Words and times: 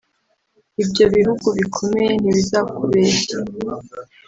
ibyo 0.83 1.05
bihugu 1.15 1.47
bikomeye 1.57 2.11
ntibizakubeshye 2.19 3.35